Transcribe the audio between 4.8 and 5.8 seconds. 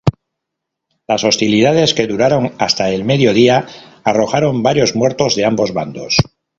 muertos de ambos